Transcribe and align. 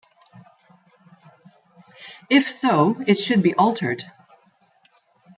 If 2.27 2.49
so 2.51 2.99
it 3.05 3.19
should 3.19 3.43
be 3.43 3.53
altered. 3.53 4.03